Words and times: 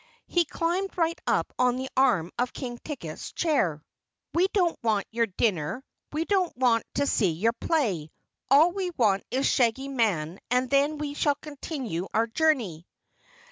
He 0.25 0.45
climbed 0.45 0.97
right 0.97 1.21
up 1.27 1.53
on 1.59 1.75
the 1.75 1.87
arm 1.95 2.31
of 2.39 2.53
King 2.53 2.79
Ticket's 2.83 3.31
chair. 3.33 3.83
"We 4.33 4.47
don't 4.47 4.75
want 4.81 5.05
your 5.11 5.27
dinner. 5.27 5.83
We 6.11 6.25
don't 6.25 6.57
want 6.57 6.83
to 6.95 7.05
see 7.05 7.29
your 7.29 7.53
play. 7.53 8.09
All 8.49 8.71
we 8.71 8.89
want 8.97 9.23
is 9.29 9.41
the 9.45 9.51
Shaggy 9.51 9.89
Man 9.89 10.39
and 10.49 10.71
then 10.71 10.97
we 10.97 11.13
shall 11.13 11.35
continue 11.35 12.07
our 12.15 12.25
journey." 12.25 12.87